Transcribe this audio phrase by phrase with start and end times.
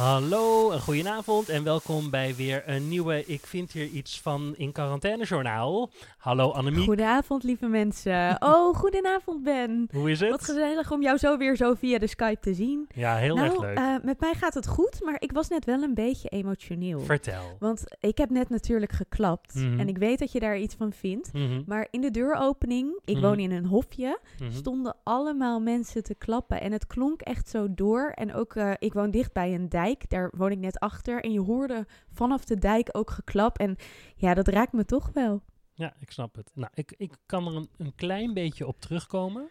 [0.00, 4.72] Hallo, een goedenavond en welkom bij weer een nieuwe Ik vind hier iets van in
[4.72, 5.90] quarantaine journaal.
[6.18, 6.84] Hallo Annemie.
[6.84, 8.36] Goedenavond lieve mensen.
[8.42, 9.88] Oh, goedenavond Ben.
[9.92, 10.30] Hoe is het?
[10.30, 12.86] Wat gezellig om jou zo weer zo via de Skype te zien.
[12.94, 13.76] Ja, heel nou, erg leuk.
[13.78, 17.00] eh, met mij gaat het goed, maar ik was net wel een beetje emotioneel.
[17.00, 17.56] Vertel.
[17.58, 19.80] Want ik heb net natuurlijk geklapt Mhm.
[19.80, 21.32] en ik weet dat je daar iets van vindt.
[21.32, 23.24] Mhm, Maar in de deuropening, ik Mhm.
[23.26, 24.18] woon in een hofje,
[24.52, 26.60] stonden allemaal mensen te klappen.
[26.60, 28.12] En het klonk echt zo door.
[28.14, 31.22] En ook, eh, ik woon dicht bij een dijk, daar woon ik net achter.
[31.22, 33.58] En je hoorde vanaf de dijk ook geklap.
[33.58, 33.76] En
[34.16, 35.42] ja, dat raakt me toch wel.
[35.72, 36.50] Ja, ik snap het.
[36.54, 39.48] Nou, ik, ik kan er een, een klein beetje op terugkomen.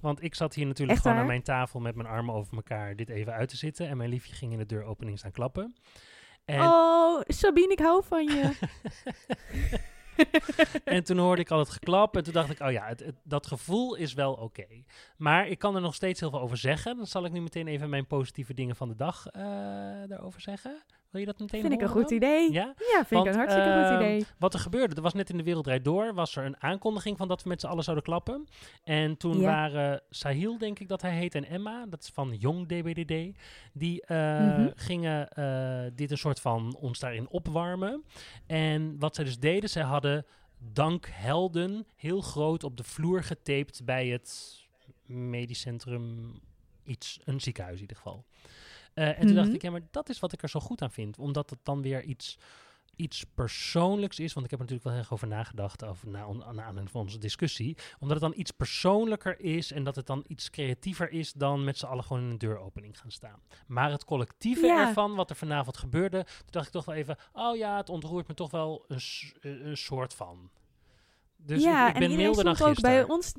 [0.00, 1.26] Want ik zat hier natuurlijk Echt gewoon waar?
[1.26, 3.88] aan mijn tafel met mijn armen over elkaar dit even uit te zitten.
[3.88, 5.74] En mijn liefje ging in de deuropening staan klappen.
[6.44, 8.50] En Oh, Sabine, ik hou van je.
[10.84, 13.46] En toen hoorde ik al het geklap en toen dacht ik, oh ja, het, dat
[13.46, 14.66] gevoel is wel oké.
[15.16, 16.96] Maar ik kan er nog steeds heel veel over zeggen.
[16.96, 19.42] Dan zal ik nu meteen even mijn positieve dingen van de dag eh,
[20.06, 20.82] daarover zeggen.
[21.10, 22.52] Wil je dat meteen vind ik een goed idee.
[22.52, 22.74] Ja?
[22.76, 24.24] Ja, vind Want, ik een hartstikke goed ehm, idee.
[24.38, 27.28] Wat er gebeurde, er was net in de Wereldrijd Door, was er een aankondiging van
[27.28, 28.46] dat we met z'n allen zouden klappen.
[28.84, 29.44] En toen Ja.
[29.46, 33.38] waren Sahil, denk ik dat hij heet, en Emma, dat is van Jong DBDD,
[33.72, 34.70] die eh, Mhm.
[34.74, 38.04] gingen eh, dit een soort van ons daarin opwarmen.
[38.46, 40.26] En wat zij dus deden, zij hadden
[40.72, 44.58] dankhelden heel groot op de vloer getaped bij het
[45.06, 46.40] medisch centrum,
[46.84, 48.24] iets, een ziekenhuis in ieder geval.
[49.00, 49.54] Eh, en toen dacht Mhm.
[49.56, 51.18] ik, ja, maar dat is wat ik er zo goed aan vind.
[51.18, 52.38] Omdat het dan weer iets,
[52.96, 54.32] iets persoonlijks is.
[54.32, 56.90] Want ik heb er natuurlijk wel heel erg over nagedacht, over, na, on- naar aanleiding
[56.90, 57.76] van onze discussie.
[57.98, 61.78] Omdat het dan iets persoonlijker is en dat het dan iets creatiever is dan met
[61.78, 63.40] z'n allen gewoon in een deuropening gaan staan.
[63.66, 64.86] Maar het collectieve Ja.
[64.88, 68.28] ervan, wat er vanavond gebeurde, toen dacht ik toch wel even, oh ja, het ontroert
[68.28, 69.00] me toch wel een,
[69.40, 70.50] een soort van.
[71.36, 73.06] Dus ja, ik, ik en ben iedereen milder dan stond ook gisteren.
[73.06, 73.32] bij ons.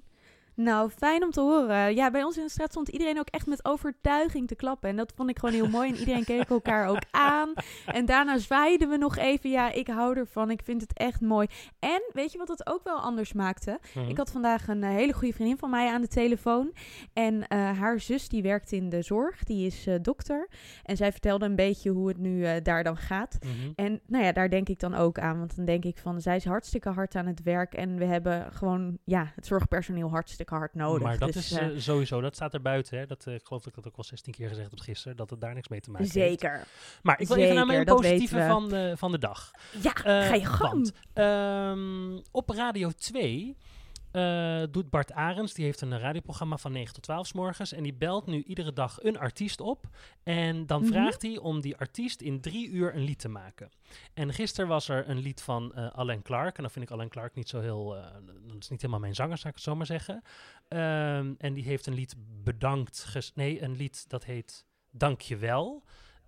[0.55, 1.95] Nou, fijn om te horen.
[1.95, 4.89] Ja, bij ons in de straat stond iedereen ook echt met overtuiging te klappen.
[4.89, 5.89] En dat vond ik gewoon heel mooi.
[5.89, 7.01] En iedereen keek elkaar ook
[7.35, 7.53] aan.
[7.85, 9.49] En daarna zwaaiden we nog even.
[9.49, 10.51] Ja, ik hou ervan.
[10.51, 11.47] Ik vind het echt mooi.
[11.79, 13.79] En weet je wat het ook wel anders maakte?
[13.93, 14.09] Mhm.
[14.09, 16.73] Ik had vandaag een eh, hele goede vriendin van mij aan de telefoon.
[17.13, 19.43] En eh, haar zus die werkt in de zorg.
[19.43, 20.49] Die is eh, dokter.
[20.83, 23.37] En zij vertelde een beetje hoe het nu daar dan gaat.
[23.41, 23.71] Mhm.
[23.75, 25.37] En nou ja, daar denk ik dan ook aan.
[25.37, 27.73] Want dan denk ik van, zij is hartstikke hard aan het werk.
[27.73, 31.03] En we hebben gewoon, ja, het zorgpersoneel hartstikke hard nodig.
[31.03, 32.97] Maar dat Dus, is eh, eh, sowieso, dat staat er buiten.
[32.97, 33.05] Hè?
[33.05, 35.29] Dat, eh, ik geloof dat ik dat ook wel 16 keer gezegd heb gisteren, dat
[35.29, 36.17] het daar niks mee te maken heeft.
[36.29, 36.67] zeker.
[37.01, 39.51] Maar ik wil even naar mijn positieve van de, van de dag.
[39.81, 40.71] Ja, ga je gang.
[40.71, 43.57] want, ehm, op Radio 2
[44.11, 47.71] eh, doet Bart Arends, die heeft een radioprogramma van 9 tot 12 s morgens.
[47.73, 49.85] En die belt nu iedere dag een artiest op.
[50.23, 50.91] En dan Mhm.
[50.91, 53.69] vraagt hij om die artiest in drie uur een lied te maken.
[54.13, 56.55] En gisteren was er een lied van eh Alain Clark.
[56.57, 57.95] En dan vind ik Alain Clark niet zo heel...
[57.97, 58.03] eh,
[58.47, 60.21] dat is niet helemaal mijn zanger, zou ik het zo maar zeggen.
[60.67, 63.03] Ehm, en die heeft een lied bedankt...
[63.03, 65.83] ges- nee, een lied dat heet Dankjewel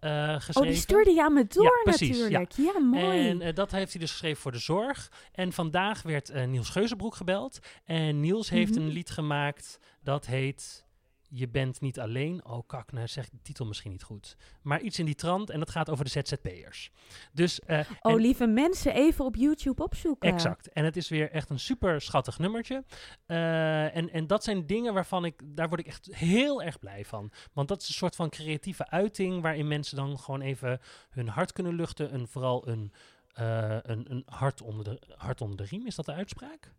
[0.10, 0.62] geschreven.
[0.62, 2.52] Oh, die stuurde je aan me door precies, natuurlijk.
[2.56, 3.30] Ja, mooi.
[3.30, 5.12] En eh, dat heeft hij dus geschreven voor de zorg.
[5.32, 7.60] En vandaag werd eh, Niels Geuzenbroek gebeld.
[7.86, 8.82] En Niels heeft Mhm.
[8.82, 10.86] een lied gemaakt dat heet
[11.36, 12.46] Je bent niet alleen.
[12.46, 14.38] Oh kak, nou zeg ik de titel misschien niet goed.
[14.62, 16.92] Maar iets in die trant en dat gaat over de ZZP'ers.
[17.32, 20.30] Dus eh, oh, en- lieve mensen, even op YouTube opzoeken.
[20.30, 20.70] Exact.
[20.70, 22.84] En het is weer echt een super schattig nummertje.
[23.26, 27.06] Eh, en, en dat zijn dingen waarvan ik, daar word ik echt heel erg blij
[27.06, 27.32] van.
[27.54, 30.80] Want dat is een soort van creatieve uiting waarin mensen dan gewoon even
[31.10, 32.12] hun hart kunnen luchten.
[32.12, 32.92] En vooral een,
[33.34, 35.86] eh, een, een hart, onder de, hart onder de riem.
[35.86, 36.74] Is dat de uitspraak?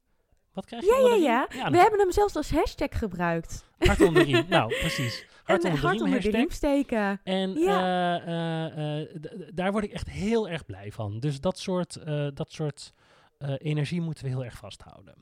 [0.55, 1.47] Wat krijg je Ja, ja, ja.
[1.49, 3.65] We dan- hebben hem zelfs als hashtag gebruikt.
[3.79, 4.45] Hart onder de riem.
[4.59, 5.27] nou, precies.
[5.45, 7.21] Hart en onder de hart riem onder de riem steken.
[7.25, 8.21] En Ja.
[8.21, 9.09] eh, eh, eh,
[9.55, 11.21] daar word ik echt heel erg blij van.
[11.21, 12.93] Dus dat soort, eh, dat soort
[13.39, 15.15] eh, energie moeten we heel erg vasthouden.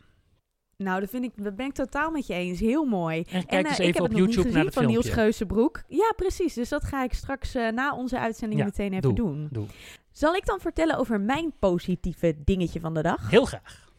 [0.76, 2.60] Nou, dat vind ik, dat ben ik totaal met je eens.
[2.60, 3.18] Heel mooi.
[3.18, 5.08] En kijk en, eens eh, ik even heb op het YouTube naar het van Niels.
[5.08, 5.82] Geuzenbroek.
[5.88, 6.54] Ja, precies.
[6.54, 9.48] Dus dat ga ik straks eh, na onze uitzending Ja, meteen even doe, doen.
[9.50, 9.66] doe.
[10.10, 13.30] Zal ik dan vertellen over mijn positieve dingetje van de dag?
[13.30, 13.90] Heel graag.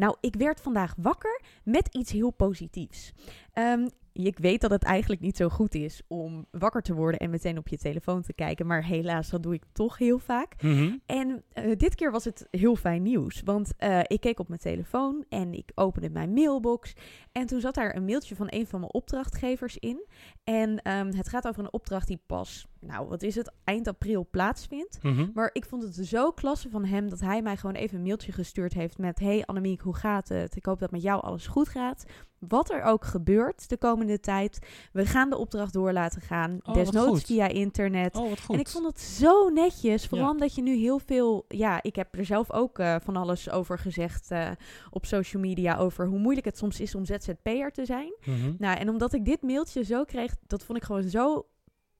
[0.00, 3.12] Nou, ik werd vandaag wakker met iets heel positiefs.
[3.52, 7.30] Ehm, ik weet dat het eigenlijk niet zo goed is om wakker te worden en
[7.30, 8.66] meteen op je telefoon te kijken.
[8.66, 10.62] Maar helaas, dat doe ik toch heel vaak.
[10.62, 10.96] Mhm.
[11.06, 13.42] En eh, dit keer was het heel fijn nieuws.
[13.44, 16.92] Want eh, ik keek op mijn telefoon en ik opende mijn mailbox.
[17.32, 20.06] En toen zat daar een mailtje van een van mijn opdrachtgevers in.
[20.44, 24.26] En ehm, het gaat over een opdracht die pas nou wat is het, eind april
[24.30, 25.02] plaatsvindt.
[25.02, 25.28] Mhm.
[25.34, 28.32] Maar ik vond het zo klasse van hem dat hij mij gewoon even een mailtje
[28.32, 29.18] gestuurd heeft met...
[29.18, 30.56] Hey Annemiek, hoe gaat het?
[30.56, 32.04] Ik hoop dat met jou alles goed gaat.
[32.38, 34.58] Wat er ook gebeurt de komende tijd,
[34.92, 36.58] we gaan de opdracht door laten gaan.
[36.62, 38.16] wat Desnoods via internet.
[38.16, 38.54] Oh, wat goed.
[38.54, 40.06] En ik vond het zo netjes.
[40.06, 40.32] Vooral Ja.
[40.32, 41.44] omdat je nu heel veel.
[41.48, 44.50] Ja, ik heb er zelf ook eh, van alles over gezegd eh,
[44.90, 45.76] op social media.
[45.76, 48.12] Over hoe moeilijk het soms is om ZZP'er te zijn.
[48.24, 48.52] Mhm.
[48.58, 51.46] Nou, en omdat ik dit mailtje zo kreeg, dat vond ik gewoon zo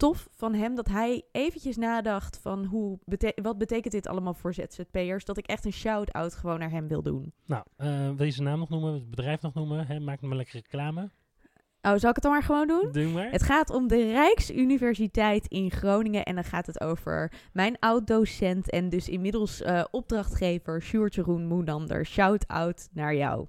[0.00, 0.74] tof van hem.
[0.74, 5.24] Dat hij eventjes nadacht van hoe bete- wat betekent dit allemaal voor ZZP'ers.
[5.24, 7.32] Dat ik echt een shout-out gewoon naar hem wil doen.
[7.46, 8.92] Nou, eh, wil je zijn naam nog noemen?
[8.92, 9.86] Het bedrijf nog noemen?
[9.86, 10.00] Hè?
[10.00, 11.10] Maak maar lekker reclame.
[11.82, 12.88] Oh, zal ik het dan maar gewoon doen?
[12.92, 13.30] Doe maar.
[13.30, 16.24] Het gaat om de Rijksuniversiteit in Groningen.
[16.24, 22.06] En dan gaat het over mijn oud-docent en dus inmiddels eh, opdrachtgever Sjoerd Jeroen Moenander.
[22.06, 23.46] Shout-out naar jou.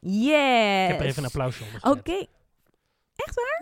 [0.00, 0.84] Yes!
[0.84, 2.28] Ik heb er even een applausje onder Oké, gezet.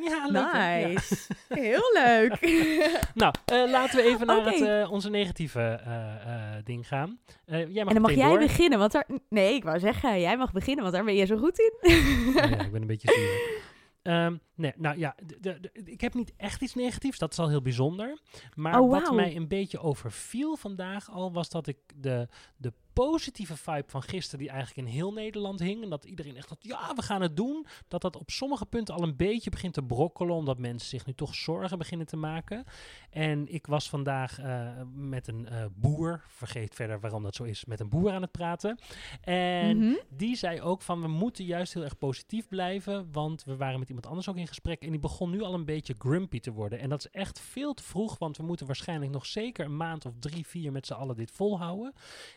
[0.05, 0.53] Ja, leuk.
[0.53, 0.87] Ja.
[0.89, 1.27] nice.
[1.49, 2.41] Heel leuk.
[3.15, 6.15] Nou, eh, laten we even naar het, eh, onze negatieve eh,
[6.57, 7.19] eh, ding gaan.
[7.45, 8.39] Eh, jij mag en dan mag jij door.
[8.39, 9.07] beginnen, want daar...
[9.29, 11.73] Nee, ik wou zeggen, jij mag beginnen, want daar ben je zo goed in.
[11.81, 13.65] Oh ja, ik ben een beetje zuur.
[14.03, 17.19] Ehm, nee, nou ja, de, de- de- ik heb niet echt iets negatiefs.
[17.19, 18.19] Dat is al heel bijzonder.
[18.55, 22.73] Maar Oh, wat mij een beetje overviel vandaag al, was dat ik de, de
[23.05, 26.59] positieve vibe van gisteren, die eigenlijk in heel Nederland hing, en dat iedereen echt had,
[26.61, 29.83] ja, we gaan het doen, dat dat op sommige punten al een beetje begint te
[29.83, 32.65] brokkelen, omdat mensen zich nu toch zorgen beginnen te maken.
[33.11, 37.65] En ik was vandaag eh, met een eh, boer, vergeet verder waarom dat zo is,
[37.65, 38.79] met een boer aan het praten.
[39.21, 39.95] En Mhm.
[40.11, 43.89] die zei ook van we moeten juist heel erg positief blijven, want we waren met
[43.89, 46.79] iemand anders ook in gesprek en die begon nu al een beetje grumpy te worden.
[46.79, 50.05] En dat is echt veel te vroeg, want we moeten waarschijnlijk nog zeker een maand
[50.07, 51.93] of drie, vier met z'n allen dit volhouden.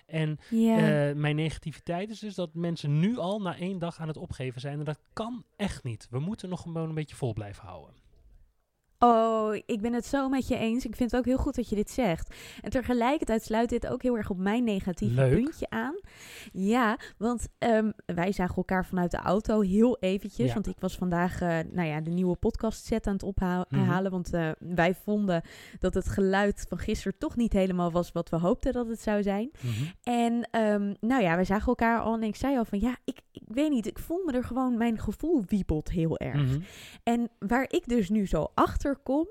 [0.06, 4.18] En Eh, mijn negativiteit is dus dat mensen nu al na één dag aan het
[4.18, 6.08] opgeven zijn en dat kan echt niet.
[6.10, 7.96] We moeten nog gewoon een beetje vol blijven houden.
[9.00, 10.86] Oh, ik ben het zo met je eens.
[10.86, 12.36] Ik vind het ook heel goed dat je dit zegt.
[12.62, 15.44] En tegelijkertijd sluit dit ook heel erg op mijn negatieve Leuk.
[15.44, 16.00] puntje aan.
[16.52, 20.48] Ja, want ehm, wij zagen elkaar vanuit de auto heel eventjes.
[20.48, 20.54] Ja.
[20.54, 23.66] Want ik was vandaag eh, nou ja, de nieuwe podcast set aan het ophalen.
[23.70, 24.10] Mhm.
[24.10, 25.42] Want eh, wij vonden
[25.80, 29.24] dat het geluid van gisteren toch niet helemaal was wat we hoopten dat het zou
[29.24, 29.52] zijn.
[30.04, 33.20] En ehm, nou ja, we zagen elkaar al en ik zei al van ja, ik,
[33.32, 36.44] ik weet niet, ik voel me er gewoon, mijn gevoel wiebelt heel erg.
[36.46, 36.60] Mhm.
[37.04, 39.28] En waar ik dus nu zo achter kom,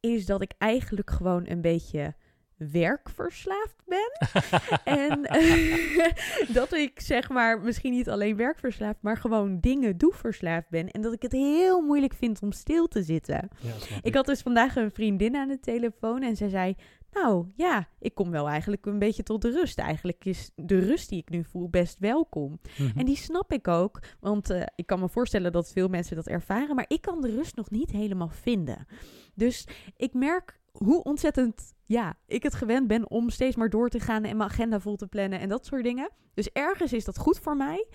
[0.00, 2.14] is dat ik eigenlijk gewoon een beetje
[2.56, 4.10] werkverslaafd ben.
[4.84, 6.12] en eh,
[6.58, 10.90] dat ik zeg maar misschien niet alleen werkverslaafd, maar gewoon dingen doe verslaafd ben.
[10.90, 13.48] En dat ik het heel moeilijk vind om stil te zitten.
[13.60, 13.72] Ja,
[14.02, 16.76] Ik had dus vandaag een vriendin aan de telefoon en zij zei...
[17.14, 19.78] Nou ja, ik kom wel eigenlijk een beetje tot de rust.
[19.78, 22.60] Eigenlijk is de rust die ik nu voel best welkom.
[22.78, 22.98] Mhm.
[22.98, 26.26] En die snap ik ook, want eh, ik kan me voorstellen dat veel mensen dat
[26.26, 28.86] ervaren, maar ik kan de rust nog niet helemaal vinden.
[29.34, 34.00] Dus ik merk hoe ontzettend ja, ik het gewend ben om steeds maar door te
[34.00, 36.10] gaan en mijn agenda vol te plannen en dat soort dingen.
[36.34, 37.88] Dus ergens is dat goed voor mij,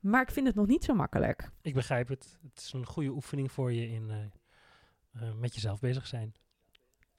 [0.00, 1.50] maar ik vind het nog niet zo makkelijk.
[1.62, 2.38] Ik begrijp het.
[2.42, 4.18] Het is een goede oefening voor je in eh,
[5.12, 6.32] eh, met jezelf bezig zijn.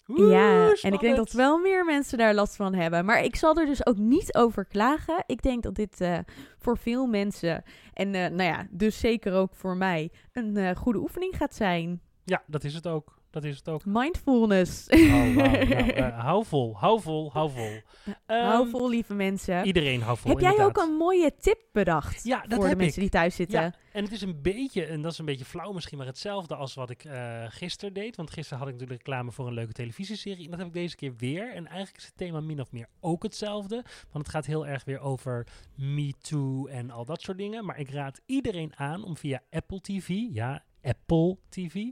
[0.05, 3.05] Ja, en ik denk dat wel meer mensen daar last van hebben.
[3.05, 5.23] Maar ik zal er dus ook niet over klagen.
[5.25, 6.19] Ik denk dat dit eh,
[6.57, 7.63] voor veel mensen,
[7.93, 12.01] en eh, nou ja, dus zeker ook voor mij, een eh, goede oefening gaat zijn.
[12.23, 13.20] Ja, dat is het ook.
[13.31, 13.85] Dat is het ook.
[13.85, 14.87] Mindfulness.
[14.87, 14.99] Oh.
[15.09, 17.81] Nou, eh, hou vol, hou vol, hou vol.
[18.25, 19.65] Hou Ehm, vol, lieve mensen.
[19.65, 20.77] Iedereen hou vol, Heb jij inderdaad.
[20.77, 23.11] ook een mooie tip bedacht Ja, dat voor de heb mensen ik.
[23.11, 23.61] die thuis zitten?
[23.61, 26.55] Ja, en het is een beetje, en dat is een beetje flauw misschien, maar hetzelfde
[26.55, 28.15] als wat ik eh gisteren deed.
[28.15, 30.43] Want gisteren had ik natuurlijk reclame voor een leuke televisieserie.
[30.43, 31.43] En dat heb ik deze keer weer.
[31.53, 33.75] En eigenlijk is het thema min of meer ook hetzelfde.
[34.11, 37.65] Want het gaat heel erg weer over Me Too en al dat soort dingen.
[37.65, 41.75] Maar ik raad iedereen aan om via Apple TV, ja, Apple TV.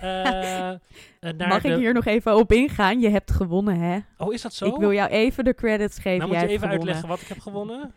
[0.00, 0.78] eh, eh,
[1.48, 3.00] Mag de- ik hier nog even op ingaan?
[3.00, 3.98] Je hebt gewonnen, hè?
[4.18, 4.66] Oh, is dat zo?
[4.66, 6.18] Ik wil jou even de credits geven.
[6.18, 6.78] nou moet je even gewonnen.
[6.78, 7.92] uitleggen wat ik heb gewonnen.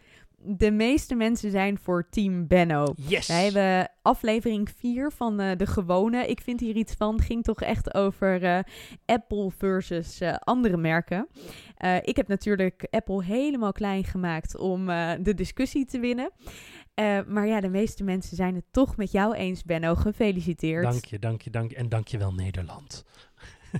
[0.46, 2.86] De meeste mensen zijn voor Team Benno.
[2.96, 3.28] Yes!
[3.28, 6.28] Wij hebben aflevering 4 van eh, De Gewone.
[6.28, 7.22] Ik vind hier iets van.
[7.22, 8.60] Ging toch echt over eh,
[9.06, 11.28] Apple versus andere merken.
[12.02, 14.86] Ik heb natuurlijk Apple helemaal klein gemaakt om
[15.22, 16.32] de discussie te winnen.
[16.94, 19.96] Eh, maar ja, de meeste mensen zijn het toch met jou eens, Benno.
[19.96, 20.84] Gefeliciteerd.
[20.84, 21.76] Dank je, dank je, dank je.
[21.76, 23.06] En dank je wel Nederland.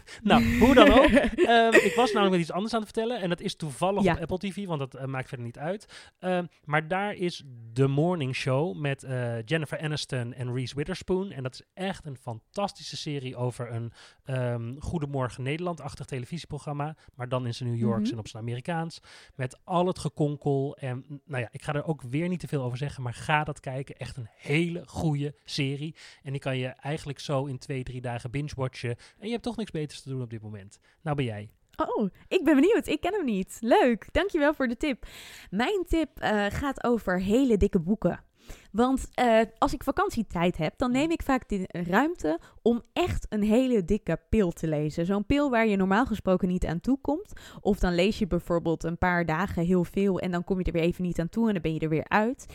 [0.24, 1.06] nou, hoe dan ook.
[1.44, 3.22] Ehm, ik was namelijk met iets anders aan het vertellen.
[3.22, 4.14] En dat is toevallig Ja.
[4.14, 6.12] op Apple TV, want dat eh, maakt verder niet uit.
[6.20, 11.32] Ehm, maar daar is The Morning Show met eh, Jennifer Aniston en Reese Witherspoon.
[11.32, 13.92] En dat is echt een fantastische serie over een
[14.24, 16.96] ehm Goedemorgen Nederland-achtig televisieprogramma.
[17.16, 18.12] Maar dan in zijn New Yorks Mhm.
[18.14, 19.00] en op zijn Amerikaans.
[19.36, 20.78] Met al het gekonkel.
[20.80, 23.04] En nou ja, ik ga er ook weer niet te veel over zeggen.
[23.04, 23.96] Maar ga dat kijken.
[23.96, 25.96] Echt een hele goede serie.
[26.24, 28.90] En die kan je eigenlijk zo in twee, drie dagen binge-watchen.
[29.20, 30.80] En je hebt toch niks te doen op dit moment.
[31.02, 31.50] Nou ben jij.
[31.76, 32.88] Oh, ik ben benieuwd.
[32.88, 33.58] Ik ken hem niet.
[33.60, 34.08] Leuk.
[34.12, 35.06] Dankjewel voor de tip.
[35.50, 38.24] Mijn tip eh, gaat over hele dikke boeken.
[38.72, 43.44] Want eh, als ik vakantietijd heb, dan neem ik vaak de ruimte om echt een
[43.44, 45.06] hele dikke pil te lezen.
[45.06, 47.34] Zo'n pil waar je normaal gesproken niet aan toe komt.
[47.62, 50.72] Of dan lees je bijvoorbeeld een paar dagen heel veel en dan kom je er
[50.72, 52.46] weer even niet aan toe en dan ben je er weer uit.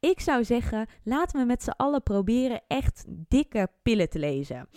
[0.00, 4.68] Ik zou zeggen, laten we met z'n allen proberen echt dikke pillen te lezen.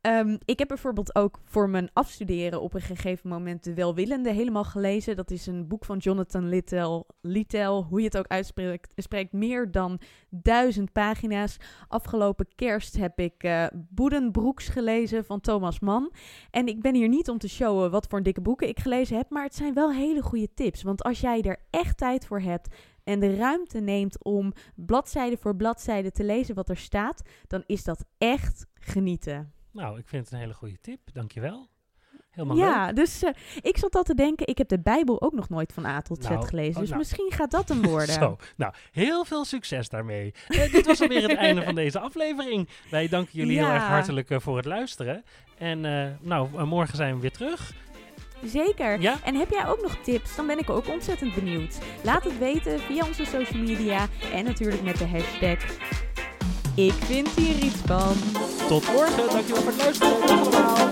[0.00, 4.64] Ehm, ik heb bijvoorbeeld ook voor mijn afstuderen op een gegeven moment De Welwillende helemaal
[4.64, 5.16] gelezen.
[5.16, 6.48] Dat is een boek van Jonathan
[7.20, 11.56] Littell, hoe je het ook uitspreekt, spreekt meer dan duizend pagina's.
[11.88, 16.12] Afgelopen kerst heb ik eh Boedenbroeks gelezen van Thomas Mann.
[16.50, 19.30] En ik ben hier niet om te showen wat voor dikke boeken ik gelezen heb,
[19.30, 20.82] maar het zijn wel hele goede tips.
[20.82, 22.74] Want als jij er echt tijd voor hebt
[23.08, 27.84] en de ruimte neemt om bladzijde voor bladzijde te lezen wat er staat, dan is
[27.84, 29.52] dat echt genieten.
[29.72, 31.00] Nou, ik vind het een hele goede tip.
[31.12, 31.68] Dankjewel.
[32.30, 32.66] Helemaal leuk.
[32.66, 35.72] Ja, dus eh, ik zat al te denken, ik heb de Bijbel ook nog nooit
[35.72, 36.74] van A tot Z Nou, gelezen.
[36.74, 36.98] oh, dus nou.
[37.00, 38.14] misschien gaat dat hem worden.
[38.22, 40.34] Zo, nou, heel veel succes daarmee.
[40.48, 42.68] Eh, dit was alweer het einde van deze aflevering.
[42.90, 45.24] Wij danken jullie heel erg hartelijk eh, voor het luisteren.
[45.58, 45.80] En
[46.20, 47.72] nou, morgen zijn we weer terug.
[48.44, 49.00] Zeker.
[49.00, 49.16] Ja?
[49.24, 50.36] En heb jij ook nog tips?
[50.36, 51.78] Dan ben ik ook ontzettend benieuwd.
[52.02, 55.58] Laat het weten via onze social media en natuurlijk met de hashtag
[56.74, 58.14] Ik vind hier iets van.
[58.68, 59.30] Tot morgen.
[59.30, 60.26] Dankjewel voor het luisteren.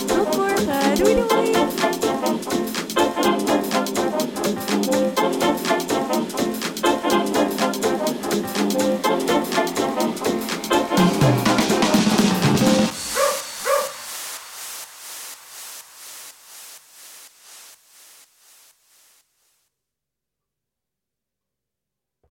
[0.06, 0.75] Tot morgen.